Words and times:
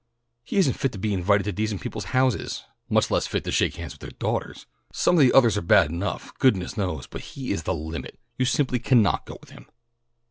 He 0.43 0.57
isn't 0.57 0.73
fit 0.73 0.93
to 0.93 0.97
be 0.97 1.13
invited 1.13 1.43
to 1.43 1.51
decent 1.51 1.81
people's 1.81 2.05
houses, 2.05 2.63
much 2.89 3.11
less 3.11 3.27
fit 3.27 3.43
to 3.43 3.51
shake 3.51 3.75
hands 3.75 3.93
with 3.93 4.01
their 4.01 4.09
daughters. 4.17 4.65
Some 4.91 5.13
of 5.15 5.19
the 5.21 5.31
others 5.31 5.59
are 5.59 5.61
bad 5.61 5.91
enough, 5.91 6.33
goodness 6.39 6.75
knows, 6.75 7.05
but 7.05 7.21
he 7.21 7.51
is 7.51 7.61
the 7.69 7.75
limit. 7.75 8.19
You 8.35 8.45
simply 8.45 8.79
can't 8.79 9.03
go 9.27 9.37
with 9.39 9.51
him." 9.51 9.67